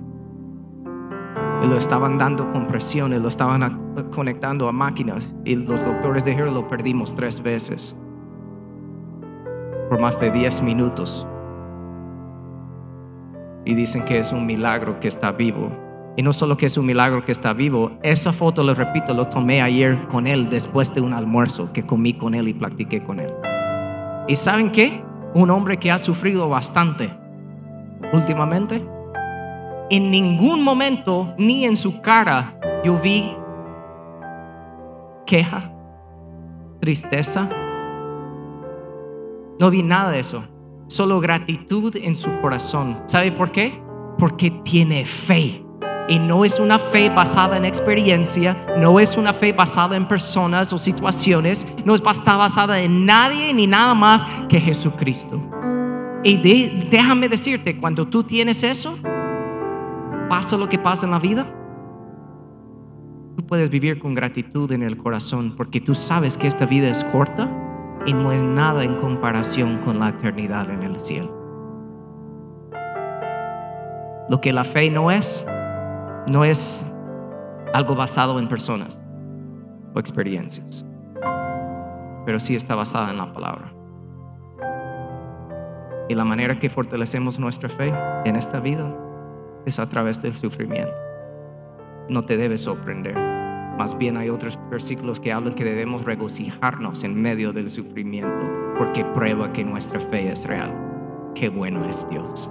[1.62, 6.68] Y lo estaban dando compresiones, lo estaban conectando a máquinas y los doctores dijeron lo
[6.68, 7.95] perdimos tres veces
[9.91, 11.28] por más de 10 minutos.
[13.66, 15.70] Y dicen que es un milagro que está vivo.
[16.16, 19.28] Y no solo que es un milagro que está vivo, esa foto, lo repito, lo
[19.28, 23.20] tomé ayer con él después de un almuerzo que comí con él y platiqué con
[23.20, 23.34] él.
[24.30, 25.03] ¿Y saben qué?
[25.34, 27.12] Un hombre que ha sufrido bastante
[28.14, 28.82] últimamente.
[29.91, 33.35] En ningún momento, ni en su cara, yo vi
[35.25, 35.69] queja,
[36.79, 37.49] tristeza,
[39.59, 40.45] no vi nada de eso.
[40.87, 43.01] Solo gratitud en su corazón.
[43.05, 43.83] ¿Sabe por qué?
[44.17, 45.61] Porque tiene fe.
[46.07, 50.71] Y no es una fe basada en experiencia, no es una fe basada en personas
[50.71, 55.37] o situaciones, no es basada en nadie ni nada más que Jesucristo.
[56.23, 56.37] Y
[56.89, 58.97] déjame decirte, cuando tú tienes eso,
[60.32, 61.45] pasa lo que pasa en la vida,
[63.36, 67.03] tú puedes vivir con gratitud en el corazón porque tú sabes que esta vida es
[67.03, 67.49] corta
[68.05, 71.38] y no es nada en comparación con la eternidad en el cielo.
[74.29, 75.45] Lo que la fe no es,
[76.27, 76.89] no es
[77.73, 79.03] algo basado en personas
[79.93, 80.86] o experiencias,
[82.25, 83.73] pero sí está basada en la palabra.
[86.07, 88.95] Y la manera que fortalecemos nuestra fe en esta vida
[89.66, 90.93] es a través del sufrimiento.
[92.09, 93.16] No te debe sorprender.
[93.78, 98.47] Más bien hay otros versículos que hablan que debemos regocijarnos en medio del sufrimiento
[98.78, 100.74] porque prueba que nuestra fe es real.
[101.36, 102.49] Qué bueno es Dios.